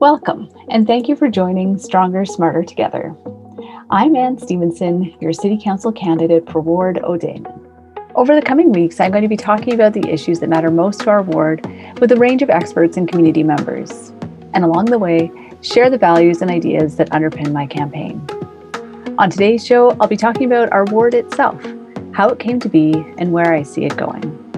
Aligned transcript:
Welcome, 0.00 0.48
and 0.70 0.86
thank 0.86 1.08
you 1.08 1.14
for 1.14 1.28
joining 1.28 1.76
Stronger, 1.76 2.24
Smarter 2.24 2.62
Together. 2.62 3.14
I'm 3.90 4.16
Ann 4.16 4.38
Stevenson, 4.38 5.14
your 5.20 5.34
City 5.34 5.60
Council 5.62 5.92
candidate 5.92 6.50
for 6.50 6.62
Ward 6.62 7.00
O-day'min. 7.04 8.10
Over 8.14 8.34
the 8.34 8.40
coming 8.40 8.72
weeks, 8.72 8.98
I'm 8.98 9.10
going 9.10 9.24
to 9.24 9.28
be 9.28 9.36
talking 9.36 9.74
about 9.74 9.92
the 9.92 10.08
issues 10.08 10.40
that 10.40 10.48
matter 10.48 10.70
most 10.70 11.00
to 11.00 11.10
our 11.10 11.20
ward 11.20 11.66
with 12.00 12.12
a 12.12 12.16
range 12.16 12.40
of 12.40 12.48
experts 12.48 12.96
and 12.96 13.06
community 13.06 13.42
members. 13.42 14.08
And 14.54 14.64
along 14.64 14.86
the 14.86 14.98
way, 14.98 15.30
share 15.60 15.90
the 15.90 15.98
values 15.98 16.40
and 16.40 16.50
ideas 16.50 16.96
that 16.96 17.10
underpin 17.10 17.52
my 17.52 17.66
campaign. 17.66 18.26
On 19.18 19.28
today's 19.28 19.66
show, 19.66 19.90
I'll 20.00 20.08
be 20.08 20.16
talking 20.16 20.46
about 20.46 20.72
our 20.72 20.86
ward 20.86 21.12
itself, 21.12 21.62
how 22.12 22.30
it 22.30 22.38
came 22.38 22.58
to 22.60 22.70
be, 22.70 22.94
and 23.18 23.32
where 23.32 23.52
I 23.52 23.64
see 23.64 23.84
it 23.84 23.98
going. 23.98 24.49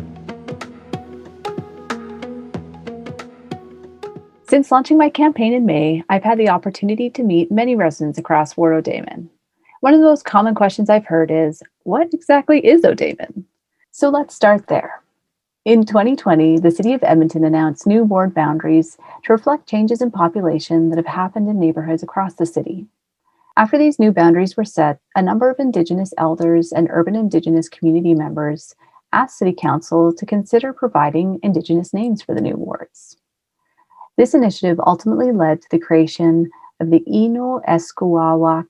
Since 4.52 4.70
launching 4.70 4.98
my 4.98 5.08
campaign 5.08 5.54
in 5.54 5.64
May, 5.64 6.04
I've 6.10 6.24
had 6.24 6.36
the 6.36 6.50
opportunity 6.50 7.08
to 7.08 7.22
meet 7.22 7.50
many 7.50 7.74
residents 7.74 8.18
across 8.18 8.54
Ward 8.54 8.74
O-day'min. 8.74 9.30
One 9.80 9.94
of 9.94 10.00
the 10.00 10.04
most 10.04 10.26
common 10.26 10.54
questions 10.54 10.90
I've 10.90 11.06
heard 11.06 11.30
is, 11.30 11.62
what 11.84 12.12
exactly 12.12 12.58
is 12.58 12.84
O-day'min? 12.84 13.44
So 13.92 14.10
let's 14.10 14.34
start 14.34 14.66
there. 14.66 15.00
In 15.64 15.86
2020, 15.86 16.58
the 16.58 16.70
City 16.70 16.92
of 16.92 17.02
Edmonton 17.02 17.46
announced 17.46 17.86
new 17.86 18.04
ward 18.04 18.34
boundaries 18.34 18.98
to 19.24 19.32
reflect 19.32 19.66
changes 19.66 20.02
in 20.02 20.10
population 20.10 20.90
that 20.90 20.98
have 20.98 21.06
happened 21.06 21.48
in 21.48 21.58
neighborhoods 21.58 22.02
across 22.02 22.34
the 22.34 22.44
city. 22.44 22.84
After 23.56 23.78
these 23.78 23.98
new 23.98 24.12
boundaries 24.12 24.54
were 24.54 24.66
set, 24.66 25.00
a 25.16 25.22
number 25.22 25.48
of 25.48 25.60
Indigenous 25.60 26.12
elders 26.18 26.72
and 26.72 26.88
urban 26.90 27.16
Indigenous 27.16 27.70
community 27.70 28.12
members 28.12 28.74
asked 29.14 29.38
City 29.38 29.54
Council 29.58 30.12
to 30.12 30.26
consider 30.26 30.74
providing 30.74 31.40
Indigenous 31.42 31.94
names 31.94 32.20
for 32.20 32.34
the 32.34 32.42
new 32.42 32.56
wards. 32.56 33.16
This 34.18 34.34
initiative 34.34 34.78
ultimately 34.86 35.32
led 35.32 35.62
to 35.62 35.68
the 35.70 35.78
creation 35.78 36.50
of 36.80 36.90
the 36.90 37.02
Ino 37.10 37.60
Eskuawak 37.66 38.66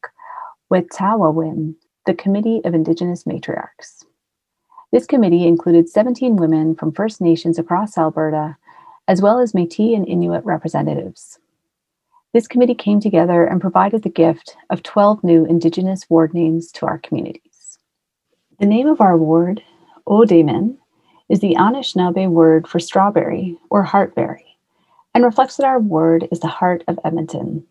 Wet'awawin, 0.73 1.75
the 2.07 2.15
Committee 2.15 2.61
of 2.65 2.75
Indigenous 2.75 3.25
Matriarchs. 3.25 4.05
This 4.93 5.05
committee 5.05 5.47
included 5.47 5.89
17 5.89 6.37
women 6.37 6.77
from 6.77 6.93
First 6.93 7.21
Nations 7.21 7.59
across 7.59 7.99
Alberta, 7.99 8.57
as 9.09 9.21
well 9.21 9.41
as 9.41 9.53
Metis 9.53 9.97
and 9.97 10.07
Inuit 10.07 10.45
representatives. 10.45 11.41
This 12.33 12.47
committee 12.47 12.75
came 12.75 13.01
together 13.01 13.45
and 13.45 13.61
provided 13.61 14.05
the 14.05 14.11
gift 14.11 14.57
of 14.71 14.85
12 14.85 15.25
new 15.25 15.45
Indigenous 15.45 16.09
ward 16.09 16.35
names 16.35 16.71
to 16.73 16.87
our 16.87 16.99
communities. 16.99 17.79
The 18.61 18.67
name 18.67 18.87
of 18.87 19.01
our 19.01 19.17
ward, 19.17 19.61
O-day'min, 20.07 20.77
is 21.29 21.41
the 21.41 21.57
Anishinaabe 21.59 22.31
word 22.31 22.69
for 22.69 22.79
strawberry 22.79 23.59
or 23.71 23.85
heartberry 23.85 24.52
and 25.15 25.25
reflects 25.25 25.57
that 25.57 25.67
our 25.67 25.79
ward 25.79 26.29
is 26.33 26.41
the 26.41 26.49
heart 26.49 26.85
of 26.89 26.99
Edmonton. 27.05 27.65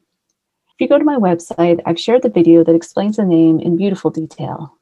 If 0.74 0.82
you 0.82 0.88
go 0.88 0.98
to 0.98 1.06
my 1.06 1.18
website, 1.18 1.82
I've 1.86 2.00
shared 2.00 2.22
the 2.22 2.30
video 2.30 2.64
that 2.64 2.76
explains 2.76 3.18
the 3.18 3.26
name 3.26 3.60
in 3.60 3.78
beautiful 3.78 4.10
detail. 4.10 4.78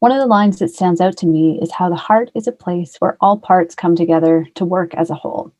One 0.00 0.12
of 0.12 0.18
the 0.18 0.26
lines 0.26 0.58
that 0.60 0.70
stands 0.70 1.00
out 1.00 1.16
to 1.18 1.26
me 1.26 1.58
is 1.60 1.72
how 1.72 1.88
the 1.88 1.96
heart 1.96 2.30
is 2.34 2.46
a 2.46 2.52
place 2.52 2.96
where 2.98 3.16
all 3.20 3.38
parts 3.38 3.74
come 3.74 3.96
together 3.96 4.46
to 4.54 4.64
work 4.64 4.94
as 4.94 5.10
a 5.10 5.14
whole. 5.14 5.52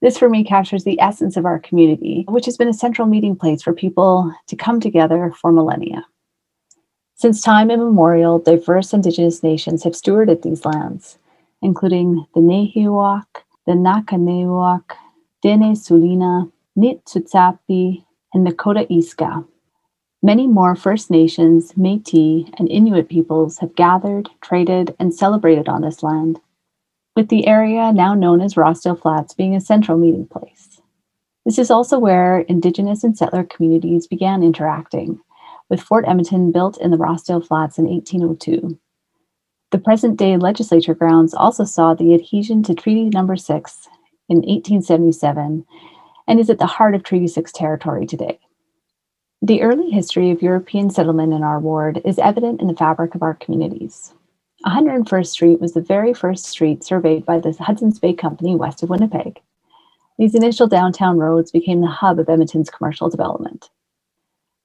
This 0.00 0.18
for 0.18 0.28
me 0.28 0.44
captures 0.44 0.84
the 0.84 1.00
essence 1.00 1.36
of 1.36 1.46
our 1.46 1.58
community, 1.58 2.24
which 2.28 2.44
has 2.46 2.56
been 2.56 2.68
a 2.68 2.74
central 2.74 3.08
meeting 3.08 3.36
place 3.36 3.62
for 3.62 3.72
people 3.72 4.32
to 4.46 4.56
come 4.56 4.80
together 4.80 5.32
for 5.40 5.52
millennia. 5.52 6.04
Since 7.14 7.40
time 7.40 7.70
immemorial, 7.70 8.38
diverse 8.40 8.92
Indigenous 8.92 9.42
nations 9.42 9.84
have 9.84 9.92
stewarded 9.92 10.42
these 10.42 10.64
lands, 10.64 11.18
including 11.60 12.26
the 12.34 12.40
Nehiyawak, 12.40 13.26
the 13.66 13.72
Nakanewak, 13.72 14.96
Dene 15.42 15.74
Sulina, 15.74 16.52
Niitsitapi, 16.78 18.04
and 18.32 18.46
Nakota 18.46 18.88
Isga. 18.88 19.44
Many 20.22 20.46
more 20.46 20.76
First 20.76 21.10
Nations, 21.10 21.76
Metis, 21.76 22.48
and 22.58 22.70
Inuit 22.70 23.08
peoples 23.08 23.58
have 23.58 23.74
gathered, 23.74 24.28
traded, 24.40 24.94
and 25.00 25.12
celebrated 25.12 25.68
on 25.68 25.82
this 25.82 26.04
land, 26.04 26.40
with 27.16 27.28
the 27.28 27.48
area 27.48 27.92
now 27.92 28.14
known 28.14 28.40
as 28.40 28.54
Rossdale 28.54 29.00
Flats 29.00 29.34
being 29.34 29.56
a 29.56 29.60
central 29.60 29.98
meeting 29.98 30.28
place. 30.28 30.80
This 31.44 31.58
is 31.58 31.72
also 31.72 31.98
where 31.98 32.42
Indigenous 32.42 33.02
and 33.02 33.18
settler 33.18 33.42
communities 33.42 34.06
began 34.06 34.44
interacting, 34.44 35.18
with 35.68 35.82
Fort 35.82 36.04
Edmonton 36.06 36.52
built 36.52 36.80
in 36.80 36.92
the 36.92 36.96
Rossdale 36.96 37.44
Flats 37.44 37.78
in 37.78 37.86
1802. 37.86 38.78
The 39.72 39.78
present 39.78 40.18
day 40.18 40.36
legislature 40.36 40.94
grounds 40.94 41.34
also 41.34 41.64
saw 41.64 41.94
the 41.94 42.14
adhesion 42.14 42.62
to 42.62 42.74
Treaty 42.74 43.08
Number 43.08 43.34
6 43.34 43.88
in 44.32 44.38
1877 44.38 45.64
and 46.26 46.40
is 46.40 46.50
at 46.50 46.58
the 46.58 46.66
heart 46.66 46.94
of 46.94 47.02
Treaty 47.02 47.28
6 47.28 47.52
territory 47.52 48.06
today. 48.06 48.38
The 49.42 49.62
early 49.62 49.90
history 49.90 50.30
of 50.30 50.42
European 50.42 50.88
settlement 50.88 51.32
in 51.32 51.42
our 51.42 51.60
ward 51.60 52.00
is 52.04 52.18
evident 52.18 52.60
in 52.60 52.68
the 52.68 52.74
fabric 52.74 53.14
of 53.14 53.22
our 53.22 53.34
communities. 53.34 54.14
101st 54.66 55.26
Street 55.26 55.60
was 55.60 55.74
the 55.74 55.80
very 55.80 56.14
first 56.14 56.46
street 56.46 56.84
surveyed 56.84 57.26
by 57.26 57.40
the 57.40 57.52
Hudson's 57.52 57.98
Bay 57.98 58.12
Company 58.12 58.54
west 58.54 58.82
of 58.82 58.88
Winnipeg. 58.90 59.40
These 60.18 60.34
initial 60.34 60.68
downtown 60.68 61.18
roads 61.18 61.50
became 61.50 61.80
the 61.80 61.88
hub 61.88 62.18
of 62.20 62.28
Edmonton's 62.28 62.70
commercial 62.70 63.10
development. 63.10 63.70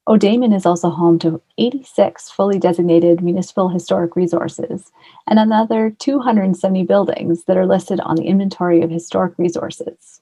O'Damon 0.10 0.54
is 0.54 0.66
also 0.66 0.90
home 0.90 1.20
to 1.20 1.42
86 1.58 2.30
fully 2.32 2.58
designated 2.60 3.22
municipal 3.22 3.68
historic 3.68 4.16
resources 4.16 4.90
and 5.28 5.38
another 5.38 5.90
270 6.00 6.84
buildings 6.84 7.44
that 7.44 7.58
are 7.58 7.66
listed 7.66 8.00
on 8.00 8.16
the 8.16 8.24
inventory 8.24 8.82
of 8.82 8.90
historic 8.90 9.34
resources. 9.38 10.22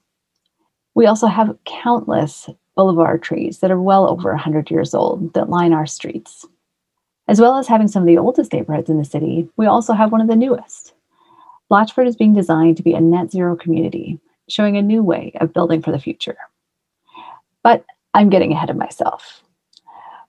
We 0.96 1.06
also 1.06 1.28
have 1.28 1.56
countless 1.64 2.48
boulevard 2.74 3.22
trees 3.22 3.60
that 3.60 3.70
are 3.70 3.80
well 3.80 4.08
over 4.08 4.30
100 4.30 4.72
years 4.72 4.92
old 4.92 5.32
that 5.34 5.50
line 5.50 5.72
our 5.72 5.86
streets. 5.86 6.44
As 7.28 7.40
well 7.40 7.56
as 7.56 7.68
having 7.68 7.86
some 7.86 8.02
of 8.02 8.08
the 8.08 8.18
oldest 8.18 8.52
neighborhoods 8.52 8.90
in 8.90 8.98
the 8.98 9.04
city, 9.04 9.48
we 9.56 9.66
also 9.66 9.92
have 9.92 10.10
one 10.10 10.20
of 10.20 10.28
the 10.28 10.34
newest. 10.34 10.94
Blatchford 11.70 12.08
is 12.08 12.16
being 12.16 12.34
designed 12.34 12.76
to 12.76 12.82
be 12.82 12.94
a 12.94 13.00
net 13.00 13.30
zero 13.30 13.54
community, 13.54 14.18
showing 14.48 14.76
a 14.76 14.82
new 14.82 15.04
way 15.04 15.32
of 15.40 15.52
building 15.52 15.80
for 15.80 15.92
the 15.92 15.98
future. 16.00 16.36
But 17.62 17.84
I'm 18.14 18.30
getting 18.30 18.50
ahead 18.50 18.70
of 18.70 18.76
myself. 18.76 19.42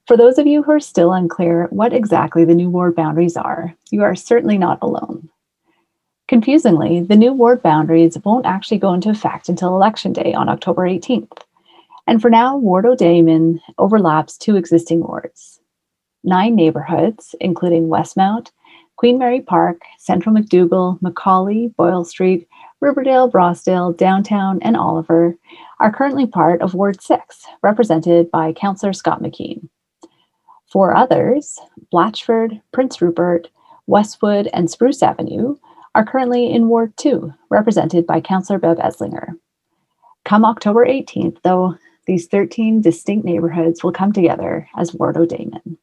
For 0.07 0.15
those 0.15 0.37
of 0.37 0.47
you 0.47 0.63
who 0.63 0.71
are 0.71 0.79
still 0.79 1.11
unclear 1.11 1.67
what 1.69 1.91
exactly 1.91 2.45
the 2.45 2.55
new 2.55 2.69
ward 2.69 2.95
boundaries 2.95 3.35
are, 3.35 3.75
you 3.91 4.03
are 4.03 4.15
certainly 4.15 4.57
not 4.57 4.79
alone. 4.81 5.27
Confusingly, 6.29 7.01
the 7.01 7.17
new 7.17 7.33
ward 7.33 7.61
boundaries 7.61 8.17
won't 8.23 8.45
actually 8.45 8.77
go 8.77 8.93
into 8.93 9.09
effect 9.09 9.49
until 9.49 9.75
Election 9.75 10.13
Day 10.13 10.33
on 10.33 10.47
October 10.47 10.83
18th. 10.83 11.39
And 12.07 12.21
for 12.21 12.29
now, 12.29 12.55
Ward 12.55 12.85
O-day'min 12.85 13.59
overlaps 13.77 14.37
two 14.37 14.55
existing 14.55 15.01
wards. 15.01 15.59
Nine 16.23 16.55
neighborhoods, 16.55 17.35
including 17.41 17.89
Westmount, 17.89 18.51
Queen 18.95 19.17
Mary 19.17 19.41
Park, 19.41 19.81
Central 19.97 20.33
McDougall, 20.33 21.01
McCauley, 21.01 21.75
Boyle 21.75 22.05
Street, 22.05 22.47
Riverdale, 22.79 23.29
Rossdale, 23.29 23.95
Downtown, 23.97 24.59
and 24.61 24.77
Oliver, 24.77 25.35
are 25.81 25.91
currently 25.91 26.25
part 26.25 26.61
of 26.61 26.75
Ward 26.75 27.01
6, 27.01 27.45
represented 27.61 28.31
by 28.31 28.53
Councillor 28.53 28.93
Scott 28.93 29.21
McKeen. 29.21 29.67
Four 30.71 30.95
others, 30.95 31.59
Blatchford, 31.93 32.61
Prince 32.73 33.01
Rupert, 33.01 33.49
Westwood, 33.85 34.49
and 34.53 34.69
Spruce 34.69 35.01
Avenue, 35.01 35.55
are 35.95 36.05
currently 36.05 36.51
in 36.51 36.67
Ward 36.67 36.95
2, 36.97 37.33
represented 37.49 38.05
by 38.05 38.19
Councillor 38.19 38.59
Bev 38.59 38.77
Esslinger. 38.77 39.37
Come 40.25 40.43
October 40.43 40.85
18th, 40.85 41.37
though, 41.43 41.75
these 42.05 42.27
13 42.27 42.81
distinct 42.81 43.25
neighborhoods 43.25 43.83
will 43.83 43.93
come 43.93 44.11
together 44.11 44.69
as 44.77 44.93
Ward 44.93 45.17
O-day'min. 45.17 45.77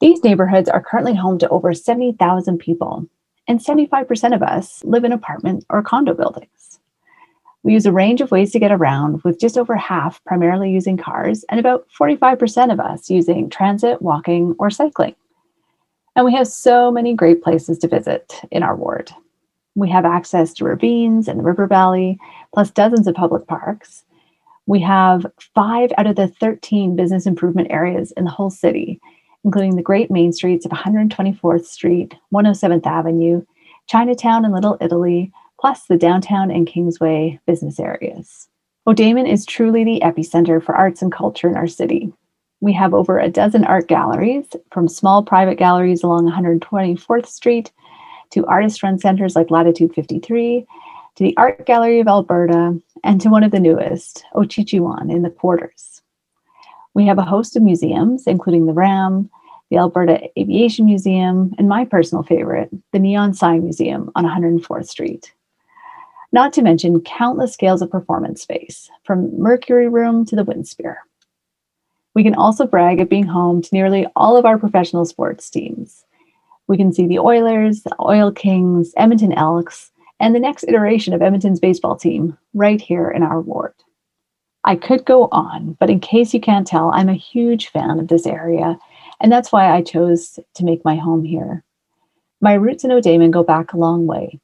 These 0.00 0.22
neighborhoods 0.22 0.68
are 0.68 0.82
currently 0.82 1.14
home 1.14 1.38
to 1.38 1.48
over 1.48 1.72
70,000 1.72 2.58
people, 2.58 3.06
and 3.48 3.60
75% 3.60 4.34
of 4.34 4.42
us 4.42 4.84
live 4.84 5.04
in 5.04 5.12
apartment 5.12 5.64
or 5.70 5.82
condo 5.82 6.14
buildings. 6.14 6.61
We 7.64 7.72
use 7.72 7.86
a 7.86 7.92
range 7.92 8.20
of 8.20 8.30
ways 8.30 8.50
to 8.52 8.58
get 8.58 8.72
around, 8.72 9.22
with 9.22 9.38
just 9.38 9.56
over 9.56 9.76
half 9.76 10.22
primarily 10.24 10.70
using 10.70 10.96
cars 10.96 11.44
and 11.48 11.60
about 11.60 11.86
45% 11.98 12.72
of 12.72 12.80
us 12.80 13.08
using 13.08 13.48
transit, 13.48 14.02
walking, 14.02 14.56
or 14.58 14.68
cycling. 14.68 15.14
And 16.16 16.26
we 16.26 16.34
have 16.34 16.48
so 16.48 16.90
many 16.90 17.14
great 17.14 17.42
places 17.42 17.78
to 17.78 17.88
visit 17.88 18.40
in 18.50 18.62
our 18.62 18.76
ward. 18.76 19.10
We 19.74 19.88
have 19.90 20.04
access 20.04 20.52
to 20.54 20.64
ravines 20.64 21.28
and 21.28 21.38
the 21.38 21.44
river 21.44 21.66
valley, 21.66 22.18
plus 22.52 22.70
dozens 22.70 23.06
of 23.06 23.14
public 23.14 23.46
parks. 23.46 24.04
We 24.66 24.80
have 24.80 25.24
five 25.54 25.92
out 25.96 26.06
of 26.06 26.16
the 26.16 26.28
13 26.28 26.96
business 26.96 27.26
improvement 27.26 27.68
areas 27.70 28.12
in 28.12 28.24
the 28.24 28.30
whole 28.30 28.50
city, 28.50 29.00
including 29.44 29.76
the 29.76 29.82
great 29.82 30.10
main 30.10 30.32
streets 30.32 30.66
of 30.66 30.72
124th 30.72 31.64
Street, 31.64 32.14
107th 32.32 32.86
Avenue, 32.86 33.42
Chinatown 33.88 34.44
and 34.44 34.52
Little 34.52 34.76
Italy, 34.80 35.32
plus 35.62 35.84
the 35.86 35.96
downtown 35.96 36.50
and 36.50 36.66
Kingsway 36.66 37.38
business 37.46 37.78
areas. 37.78 38.48
O-day'min 38.84 39.30
is 39.30 39.46
truly 39.46 39.84
the 39.84 40.00
epicenter 40.02 40.60
for 40.60 40.74
arts 40.74 41.02
and 41.02 41.12
culture 41.12 41.48
in 41.48 41.56
our 41.56 41.68
city. 41.68 42.12
We 42.60 42.72
have 42.72 42.92
over 42.92 43.20
a 43.20 43.28
dozen 43.28 43.64
art 43.64 43.86
galleries, 43.86 44.46
from 44.72 44.88
small 44.88 45.22
private 45.22 45.58
galleries 45.58 46.02
along 46.02 46.28
124th 46.28 47.26
Street 47.26 47.70
to 48.30 48.44
artist 48.46 48.82
run 48.82 48.98
centers 48.98 49.36
like 49.36 49.52
Latitude 49.52 49.94
53, 49.94 50.66
to 51.14 51.22
the 51.22 51.36
Art 51.36 51.64
Gallery 51.64 52.00
of 52.00 52.08
Alberta, 52.08 52.76
and 53.04 53.20
to 53.20 53.28
one 53.28 53.44
of 53.44 53.52
the 53.52 53.60
newest, 53.60 54.24
Ociciwan 54.34 55.12
in 55.12 55.22
the 55.22 55.30
Quarters. 55.30 56.02
We 56.94 57.06
have 57.06 57.18
a 57.18 57.22
host 57.22 57.56
of 57.56 57.62
museums, 57.62 58.26
including 58.26 58.66
the 58.66 58.72
RAM, 58.72 59.30
the 59.70 59.76
Alberta 59.76 60.28
Aviation 60.36 60.86
Museum, 60.86 61.54
and 61.56 61.68
my 61.68 61.84
personal 61.84 62.24
favorite, 62.24 62.70
the 62.92 62.98
Neon 62.98 63.32
Sign 63.32 63.62
Museum 63.62 64.10
on 64.16 64.24
104th 64.24 64.88
Street. 64.88 65.32
Not 66.34 66.54
to 66.54 66.62
mention 66.62 67.02
countless 67.02 67.52
scales 67.52 67.82
of 67.82 67.90
performance 67.90 68.40
space, 68.40 68.90
from 69.04 69.38
Mercury 69.38 69.88
Room 69.88 70.24
to 70.26 70.34
the 70.34 70.44
Winspear. 70.44 70.96
We 72.14 72.22
can 72.22 72.34
also 72.34 72.66
brag 72.66 73.00
at 73.00 73.10
being 73.10 73.26
home 73.26 73.60
to 73.60 73.68
nearly 73.72 74.06
all 74.16 74.36
of 74.38 74.46
our 74.46 74.58
professional 74.58 75.04
sports 75.04 75.50
teams. 75.50 76.04
We 76.68 76.78
can 76.78 76.92
see 76.92 77.06
the 77.06 77.18
Oilers, 77.18 77.82
the 77.82 77.94
Oil 78.00 78.32
Kings, 78.32 78.94
Edmonton 78.96 79.32
Elks, 79.32 79.90
and 80.20 80.34
the 80.34 80.40
next 80.40 80.64
iteration 80.64 81.12
of 81.12 81.20
Edmonton's 81.20 81.60
baseball 81.60 81.96
team 81.96 82.38
right 82.54 82.80
here 82.80 83.10
in 83.10 83.22
our 83.22 83.40
ward. 83.40 83.74
I 84.64 84.76
could 84.76 85.04
go 85.04 85.28
on, 85.32 85.76
but 85.80 85.90
in 85.90 86.00
case 86.00 86.32
you 86.32 86.40
can't 86.40 86.66
tell, 86.66 86.90
I'm 86.94 87.08
a 87.08 87.14
huge 87.14 87.68
fan 87.68 87.98
of 87.98 88.08
this 88.08 88.26
area, 88.26 88.78
and 89.20 89.30
that's 89.30 89.52
why 89.52 89.70
I 89.70 89.82
chose 89.82 90.38
to 90.54 90.64
make 90.64 90.84
my 90.84 90.96
home 90.96 91.24
here. 91.24 91.62
My 92.40 92.54
roots 92.54 92.84
in 92.84 92.92
O-day'min 92.92 93.32
go 93.32 93.42
back 93.42 93.72
a 93.72 93.78
long 93.78 94.06
way. 94.06 94.40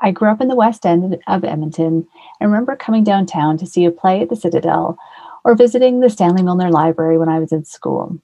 I 0.00 0.10
grew 0.10 0.30
up 0.30 0.40
in 0.40 0.48
the 0.48 0.54
west 0.54 0.86
end 0.86 1.18
of 1.26 1.44
Edmonton 1.44 2.06
and 2.40 2.50
remember 2.50 2.76
coming 2.76 3.04
downtown 3.04 3.58
to 3.58 3.66
see 3.66 3.84
a 3.84 3.90
play 3.90 4.22
at 4.22 4.28
the 4.28 4.36
Citadel 4.36 4.98
or 5.44 5.54
visiting 5.54 6.00
the 6.00 6.10
Stanley 6.10 6.42
Milner 6.42 6.70
Library 6.70 7.18
when 7.18 7.28
I 7.28 7.38
was 7.38 7.52
in 7.52 7.64
school. 7.64 8.18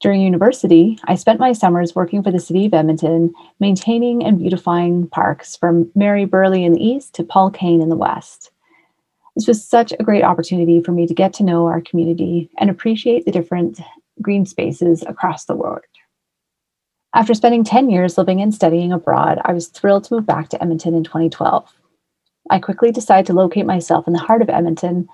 During 0.00 0.20
university, 0.20 0.98
I 1.04 1.14
spent 1.14 1.40
my 1.40 1.52
summers 1.52 1.94
working 1.94 2.22
for 2.22 2.30
the 2.30 2.38
City 2.38 2.66
of 2.66 2.74
Edmonton, 2.74 3.32
maintaining 3.60 4.24
and 4.24 4.38
beautifying 4.38 5.08
parks 5.08 5.56
from 5.56 5.90
Mary 5.94 6.26
Burlie 6.26 6.64
in 6.64 6.72
the 6.72 6.84
east 6.84 7.14
to 7.14 7.24
Paul 7.24 7.50
Kane 7.50 7.80
in 7.80 7.88
the 7.88 7.96
west. 7.96 8.50
This 9.34 9.46
was 9.46 9.66
such 9.66 9.92
a 9.92 10.02
great 10.02 10.22
opportunity 10.22 10.82
for 10.82 10.92
me 10.92 11.06
to 11.06 11.14
get 11.14 11.32
to 11.34 11.44
know 11.44 11.66
our 11.66 11.80
community 11.80 12.50
and 12.58 12.68
appreciate 12.68 13.24
the 13.24 13.32
different 13.32 13.80
green 14.22 14.46
spaces 14.46 15.02
across 15.06 15.44
the 15.44 15.56
world. 15.56 15.82
After 17.16 17.32
spending 17.32 17.64
10 17.64 17.88
years 17.88 18.18
living 18.18 18.42
and 18.42 18.54
studying 18.54 18.92
abroad, 18.92 19.40
I 19.42 19.54
was 19.54 19.68
thrilled 19.68 20.04
to 20.04 20.14
move 20.14 20.26
back 20.26 20.50
to 20.50 20.60
Edmonton 20.60 20.94
in 20.94 21.02
2012. 21.02 21.66
I 22.50 22.58
quickly 22.58 22.92
decided 22.92 23.24
to 23.26 23.32
locate 23.32 23.64
myself 23.64 24.06
in 24.06 24.12
the 24.12 24.18
heart 24.18 24.42
of 24.42 24.50
Edmonton 24.50 25.08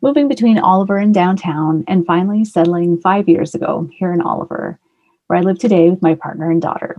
moving 0.00 0.28
between 0.28 0.58
Oliver 0.58 0.96
and 0.96 1.12
downtown, 1.12 1.84
and 1.86 2.06
finally 2.06 2.46
settling 2.46 2.98
five 2.98 3.28
years 3.28 3.54
ago 3.54 3.86
here 3.92 4.14
in 4.14 4.22
Oliver, 4.22 4.80
where 5.26 5.38
I 5.38 5.42
live 5.42 5.58
today 5.58 5.90
with 5.90 6.00
my 6.00 6.14
partner 6.14 6.50
and 6.50 6.62
daughter. 6.62 6.96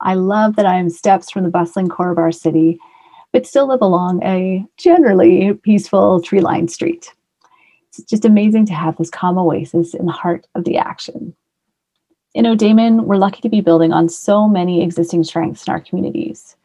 I 0.00 0.14
love 0.14 0.56
that 0.56 0.66
I 0.66 0.76
am 0.76 0.88
steps 0.88 1.30
from 1.30 1.44
the 1.44 1.50
bustling 1.50 1.90
core 1.90 2.10
of 2.10 2.16
our 2.16 2.32
city, 2.32 2.78
but 3.34 3.46
still 3.46 3.68
live 3.68 3.82
along 3.82 4.22
a 4.22 4.64
generally 4.78 5.52
peaceful 5.62 6.22
tree 6.22 6.40
lined 6.40 6.70
street. 6.70 7.12
It's 7.88 8.02
just 8.08 8.24
amazing 8.24 8.64
to 8.66 8.74
have 8.74 8.96
this 8.96 9.10
calm 9.10 9.36
oasis 9.36 9.92
in 9.92 10.06
the 10.06 10.12
heart 10.12 10.46
of 10.54 10.64
the 10.64 10.78
action. 10.78 11.36
In 12.34 12.44
O-day'min, 12.44 13.04
we're 13.04 13.16
lucky 13.16 13.40
to 13.40 13.48
be 13.48 13.62
building 13.62 13.92
on 13.92 14.08
so 14.08 14.46
many 14.46 14.82
existing 14.82 15.24
strengths 15.24 15.66
in 15.66 15.72
our 15.72 15.80
communities. 15.80 16.56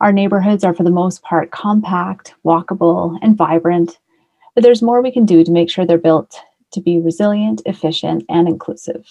Our 0.00 0.12
neighborhoods 0.12 0.62
are, 0.62 0.74
for 0.74 0.84
the 0.84 0.90
most 0.90 1.22
part, 1.22 1.50
compact, 1.50 2.34
walkable, 2.44 3.18
and 3.20 3.36
vibrant, 3.36 3.98
but 4.54 4.62
there's 4.62 4.82
more 4.82 5.02
we 5.02 5.12
can 5.12 5.26
do 5.26 5.42
to 5.42 5.50
make 5.50 5.70
sure 5.70 5.84
they're 5.84 5.98
built 5.98 6.40
to 6.72 6.80
be 6.80 7.00
resilient, 7.00 7.62
efficient, 7.66 8.24
and 8.28 8.48
inclusive. 8.48 9.06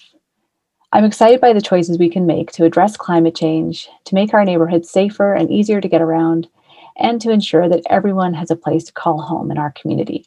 I'm 0.92 1.04
excited 1.04 1.40
by 1.40 1.52
the 1.52 1.60
choices 1.60 1.98
we 1.98 2.10
can 2.10 2.26
make 2.26 2.52
to 2.52 2.64
address 2.64 2.96
climate 2.96 3.34
change, 3.34 3.88
to 4.04 4.14
make 4.14 4.34
our 4.34 4.44
neighborhoods 4.44 4.90
safer 4.90 5.34
and 5.34 5.50
easier 5.50 5.80
to 5.80 5.88
get 5.88 6.02
around, 6.02 6.48
and 6.96 7.20
to 7.20 7.30
ensure 7.30 7.68
that 7.68 7.82
everyone 7.88 8.34
has 8.34 8.50
a 8.50 8.56
place 8.56 8.84
to 8.84 8.92
call 8.92 9.20
home 9.20 9.50
in 9.50 9.58
our 9.58 9.72
community. 9.72 10.26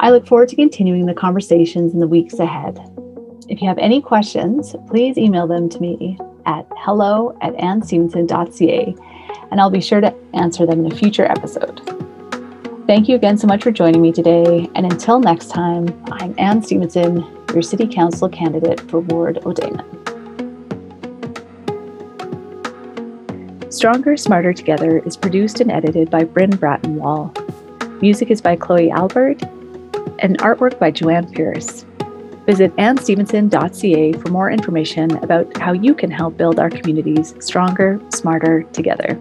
I 0.00 0.10
look 0.10 0.26
forward 0.26 0.48
to 0.48 0.56
continuing 0.56 1.06
the 1.06 1.14
conversations 1.14 1.94
in 1.94 2.00
the 2.00 2.08
weeks 2.08 2.38
ahead. 2.38 2.80
If 3.46 3.60
you 3.60 3.68
have 3.68 3.78
any 3.78 4.00
questions, 4.00 4.74
please 4.88 5.18
email 5.18 5.46
them 5.46 5.68
to 5.68 5.80
me 5.80 6.18
at 6.46 6.66
hello 6.78 7.36
at 7.42 7.54
annstevenson.ca, 7.54 8.94
and 9.50 9.60
I'll 9.60 9.70
be 9.70 9.82
sure 9.82 10.00
to 10.00 10.14
answer 10.32 10.64
them 10.66 10.84
in 10.84 10.92
a 10.92 10.94
future 10.94 11.26
episode. 11.26 11.80
Thank 12.86 13.08
you 13.08 13.16
again 13.16 13.36
so 13.36 13.46
much 13.46 13.62
for 13.62 13.70
joining 13.70 14.00
me 14.00 14.12
today. 14.12 14.68
And 14.74 14.90
until 14.90 15.18
next 15.18 15.48
time, 15.48 15.88
I'm 16.10 16.34
Ann 16.38 16.62
Stevenson, 16.62 17.24
your 17.52 17.62
City 17.62 17.86
Council 17.86 18.28
candidate 18.28 18.80
for 18.90 19.00
Ward 19.00 19.38
O-day'min. 19.44 19.82
Stronger, 23.72 24.16
Smarter 24.16 24.52
Together 24.52 24.98
is 25.00 25.16
produced 25.16 25.60
and 25.60 25.70
edited 25.70 26.10
by 26.10 26.24
Bryn 26.24 26.50
Brattonwall. 26.50 27.32
Music 28.00 28.30
is 28.30 28.40
by 28.40 28.56
Chloe 28.56 28.90
Albert 28.90 29.42
and 30.20 30.38
artwork 30.38 30.78
by 30.78 30.90
Joanne 30.90 31.30
Pierce. 31.30 31.84
Visit 32.46 32.76
annstevenson.ca 32.76 34.12
for 34.12 34.28
more 34.28 34.50
information 34.50 35.16
about 35.24 35.56
how 35.56 35.72
you 35.72 35.94
can 35.94 36.10
help 36.10 36.36
build 36.36 36.58
our 36.58 36.68
communities 36.68 37.34
stronger, 37.40 38.00
smarter 38.12 38.64
together. 38.72 39.18